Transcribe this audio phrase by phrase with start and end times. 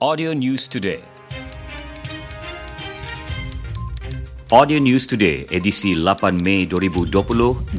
[0.00, 1.04] Audio News Today.
[4.48, 7.12] Audio News Today, edisi 8 Mei 2020,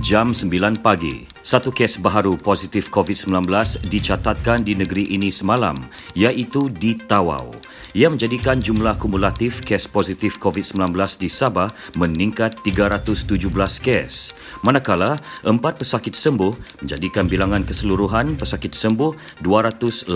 [0.06, 1.26] jam 9 pagi.
[1.42, 3.50] Satu kes baharu positif COVID-19
[3.90, 5.74] dicatatkan di negeri ini semalam,
[6.14, 7.50] iaitu di Tawau.
[7.98, 14.38] Ia menjadikan jumlah kumulatif kes positif COVID-19 di Sabah meningkat 317 kes.
[14.62, 20.14] Manakala, empat pesakit sembuh menjadikan bilangan keseluruhan pesakit sembuh 280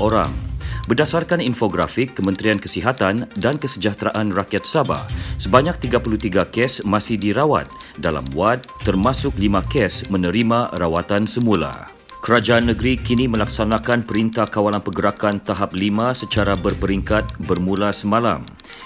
[0.00, 0.53] orang.
[0.84, 5.00] Berdasarkan infografik Kementerian Kesihatan dan Kesejahteraan Rakyat Sabah,
[5.40, 11.88] sebanyak 33 kes masih dirawat dalam wad termasuk 5 kes menerima rawatan semula.
[12.20, 18.44] Kerajaan negeri kini melaksanakan Perintah Kawalan Pergerakan Tahap 5 secara berperingkat bermula semalam.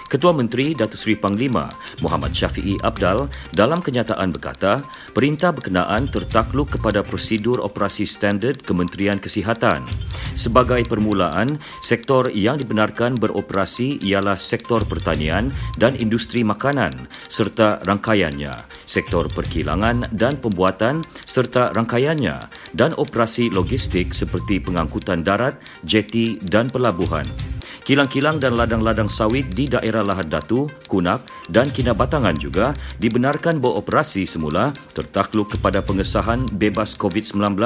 [0.09, 1.69] Ketua Menteri Datuk Seri Panglima
[2.01, 4.80] Muhammad Syafiee Abdal dalam kenyataan berkata,
[5.12, 9.85] perintah berkenaan tertakluk kepada prosedur operasi standard Kementerian Kesihatan.
[10.33, 16.95] Sebagai permulaan, sektor yang dibenarkan beroperasi ialah sektor pertanian dan industri makanan
[17.29, 18.54] serta rangkaiannya,
[18.88, 22.38] sektor perkilangan dan pembuatan serta rangkaiannya
[22.73, 27.27] dan operasi logistik seperti pengangkutan darat, jeti dan pelabuhan.
[27.89, 34.77] Kilang-kilang dan ladang-ladang sawit di daerah Lahad Datu, Kunak dan Kinabatangan juga dibenarkan beroperasi semula
[34.93, 37.57] tertakluk kepada pengesahan bebas COVID-19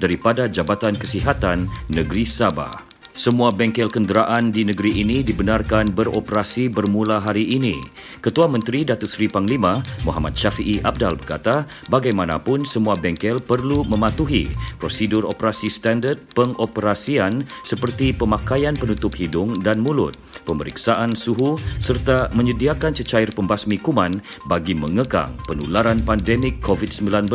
[0.00, 2.95] daripada Jabatan Kesihatan Negeri Sabah.
[3.16, 7.80] Semua bengkel kenderaan di negeri ini dibenarkan beroperasi bermula hari ini.
[8.20, 15.24] Ketua Menteri Datuk Seri Panglima Muhammad Syafiee Abdal berkata, bagaimanapun semua bengkel perlu mematuhi prosedur
[15.24, 20.12] operasi standard pengoperasian seperti pemakaian penutup hidung dan mulut,
[20.44, 27.32] pemeriksaan suhu serta menyediakan cecair pembasmi kuman bagi mengekang penularan pandemik COVID-19.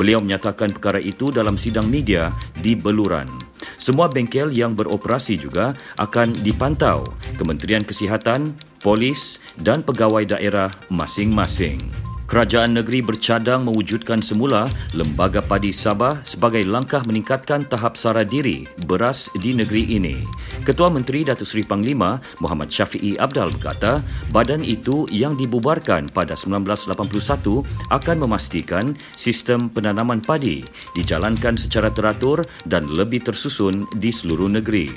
[0.00, 3.55] Beliau menyatakan perkara itu dalam sidang media di Beluran.
[3.76, 7.04] Semua bengkel yang beroperasi juga akan dipantau
[7.36, 11.78] Kementerian Kesihatan, Polis dan pegawai daerah masing-masing.
[12.26, 19.30] Kerajaan negeri bercadang mewujudkan semula Lembaga Padi Sabah sebagai langkah meningkatkan tahap sara diri beras
[19.38, 20.26] di negeri ini.
[20.66, 24.02] Ketua Menteri Datuk Seri Panglima Muhammad Syafiee Abdal berkata,
[24.34, 27.62] badan itu yang dibubarkan pada 1981
[27.94, 30.66] akan memastikan sistem penanaman padi
[30.98, 34.90] dijalankan secara teratur dan lebih tersusun di seluruh negeri.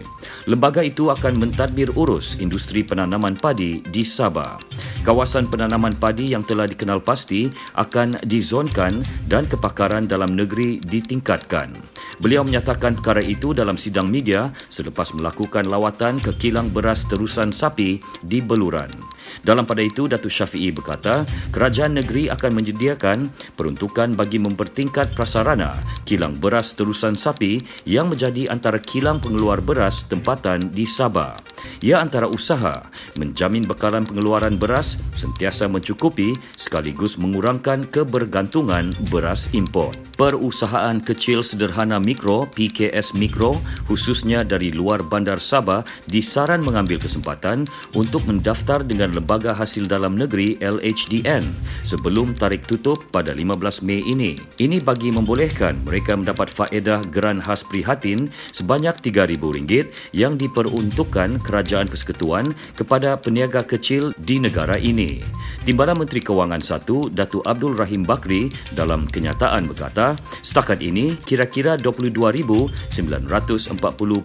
[0.50, 4.79] Lembaga itu akan mentadbir urus industri penanaman padi di Sabah.
[5.00, 7.48] Kawasan penanaman padi yang telah dikenal pasti
[7.80, 9.00] akan dizonkan
[9.32, 11.72] dan kepakaran dalam negeri ditingkatkan.
[12.20, 18.04] Beliau menyatakan perkara itu dalam sidang media selepas melakukan lawatan ke kilang beras terusan sapi
[18.20, 18.92] di Beluran.
[19.42, 26.36] Dalam pada itu, Datuk Syafiee berkata, kerajaan negeri akan menyediakan peruntukan bagi mempertingkat prasarana kilang
[26.38, 31.38] beras terusan sapi yang menjadi antara kilang pengeluar beras tempatan di Sabah.
[31.80, 39.96] Ia antara usaha menjamin bekalan pengeluaran beras sentiasa mencukupi sekaligus mengurangkan kebergantungan beras import.
[40.20, 43.56] Perusahaan kecil sederhana mikro PKS Mikro
[43.88, 47.64] khususnya dari luar bandar Sabah disaran mengambil kesempatan
[47.96, 51.42] untuk mendaftar dengan Lembaga Hasil Dalam Negeri LHDN
[51.84, 54.38] sebelum tarik tutup pada 15 Mei ini.
[54.62, 62.54] Ini bagi membolehkan mereka mendapat faedah geran khas prihatin sebanyak RM3,000 yang diperuntukkan kerajaan Persekutuan
[62.78, 65.22] kepada peniaga kecil di negara ini.
[65.68, 73.76] Timbalan Menteri Kewangan 1, Datuk Abdul Rahim Bakri dalam kenyataan berkata, setakat ini kira-kira 22,940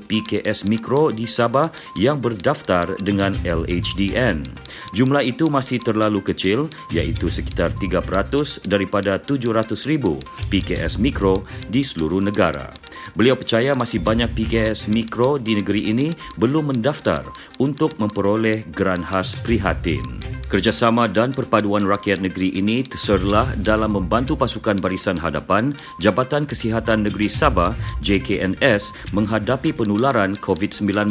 [0.09, 1.69] PKS Mikro di Sabah
[1.99, 4.47] yang berdaftar dengan LHDN.
[4.95, 10.21] Jumlah itu masih terlalu kecil iaitu sekitar 3% daripada 700,000
[10.51, 12.71] PKS Mikro di seluruh negara.
[13.12, 16.09] Beliau percaya masih banyak PKS Mikro di negeri ini
[16.41, 17.23] belum mendaftar
[17.61, 20.03] untuk memperoleh geran khas prihatin.
[20.49, 27.27] Kerjasama dan perpaduan rakyat negeri ini terserlah dalam membantu pasukan barisan hadapan Jabatan Kesihatan Negeri
[27.27, 27.75] Sabah
[28.05, 31.11] JKNS menghadapi penularan COVID-19.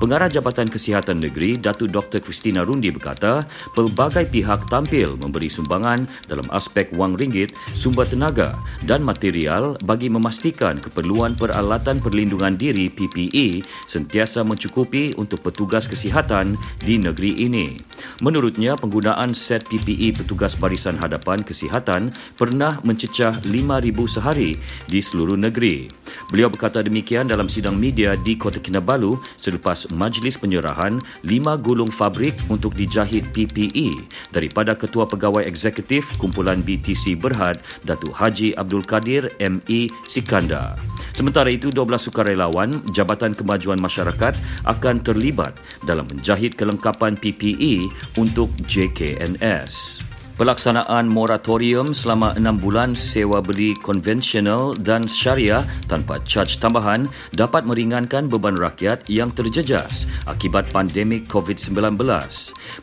[0.00, 2.18] Pengarah Jabatan Kesihatan Negeri Datuk Dr.
[2.24, 3.46] Christina Rundi berkata,
[3.78, 8.58] pelbagai pihak tampil memberi sumbangan dalam aspek wang ringgit, sumber tenaga
[8.88, 16.98] dan material bagi memastikan keperluan peralatan perlindungan diri PPE sentiasa mencukupi untuk petugas kesihatan di
[16.98, 17.78] negeri ini.
[18.24, 22.08] Menurut Menurutnya, penggunaan set PPE petugas barisan hadapan kesihatan
[22.40, 24.56] pernah mencecah 5,000 sehari
[24.88, 25.99] di seluruh negeri.
[26.28, 32.34] Beliau berkata demikian dalam sidang media di Kota Kinabalu selepas majlis penyerahan lima gulung fabrik
[32.52, 33.94] untuk dijahit PPE
[34.34, 40.78] daripada Ketua Pegawai Eksekutif Kumpulan BTC Berhad, Datuk Haji Abdul Kadir ME Sikandar.
[41.14, 44.34] Sementara itu, 12 sukarelawan Jabatan Kemajuan Masyarakat
[44.64, 45.52] akan terlibat
[45.84, 47.84] dalam menjahit kelengkapan PPE
[48.16, 50.09] untuk JKNS.
[50.40, 58.24] Pelaksanaan moratorium selama enam bulan sewa beli konvensional dan syariah tanpa caj tambahan dapat meringankan
[58.24, 61.92] beban rakyat yang terjejas akibat pandemik COVID-19.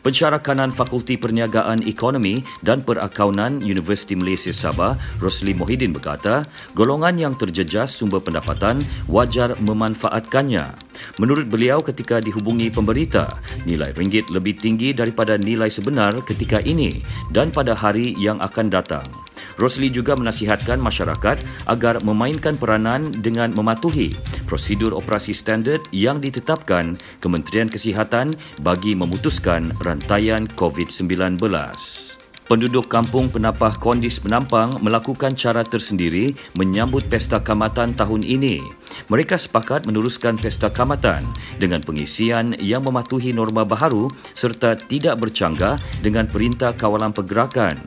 [0.06, 6.46] Pensyarah kanan Fakulti Perniagaan Ekonomi dan Perakaunan Universiti Malaysia Sabah, Rosli Mohidin berkata,
[6.78, 8.78] golongan yang terjejas sumber pendapatan
[9.10, 10.78] wajar memanfaatkannya.
[11.18, 13.26] Menurut beliau ketika dihubungi pemberita,
[13.66, 17.02] nilai ringgit lebih tinggi daripada nilai sebenar ketika ini
[17.48, 19.08] dan pada hari yang akan datang.
[19.56, 24.12] Rosli juga menasihatkan masyarakat agar memainkan peranan dengan mematuhi
[24.44, 31.40] prosedur operasi standard yang ditetapkan Kementerian Kesihatan bagi memutuskan rantaian COVID-19.
[32.48, 38.64] Penduduk kampung Penapah Kondis Penampang melakukan cara tersendiri menyambut Pesta Kamatan tahun ini.
[39.12, 41.28] Mereka sepakat meneruskan Pesta Kamatan
[41.60, 47.84] dengan pengisian yang mematuhi norma baharu serta tidak bercanggah dengan Perintah Kawalan Pergerakan.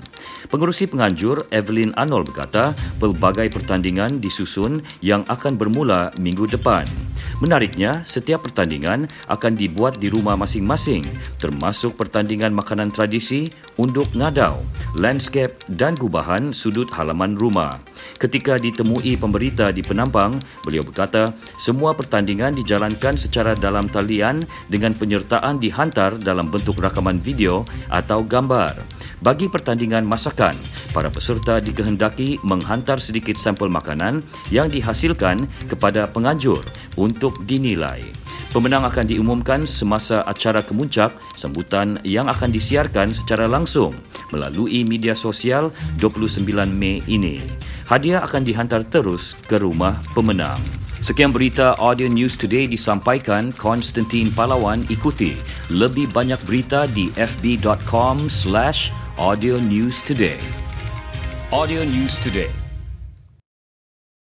[0.53, 7.10] Pengurusi penganjur Evelyn Arnold berkata pelbagai pertandingan disusun yang akan bermula minggu depan.
[7.41, 11.01] Menariknya, setiap pertandingan akan dibuat di rumah masing-masing
[11.41, 13.49] termasuk pertandingan makanan tradisi,
[13.81, 14.61] unduk nadau,
[14.93, 17.81] landscape dan gubahan sudut halaman rumah.
[18.21, 25.57] Ketika ditemui pemberita di Penampang, beliau berkata semua pertandingan dijalankan secara dalam talian dengan penyertaan
[25.57, 28.77] dihantar dalam bentuk rakaman video atau gambar.
[29.21, 30.57] Bagi pertandingan masakan,
[30.97, 36.65] para peserta dikehendaki menghantar sedikit sampel makanan yang dihasilkan kepada penganjur
[36.97, 38.01] untuk dinilai.
[38.50, 43.94] Pemenang akan diumumkan semasa acara kemuncak sambutan yang akan disiarkan secara langsung
[44.33, 45.69] melalui media sosial
[46.01, 47.39] 29 Mei ini.
[47.85, 50.57] Hadiah akan dihantar terus ke rumah pemenang.
[51.01, 54.85] Sekian berita Audio News Today disampaikan Konstantin Palawan.
[54.89, 55.33] Ikuti
[55.73, 60.37] lebih banyak berita di fb.com slash audio news today.
[61.51, 62.60] Audio News Today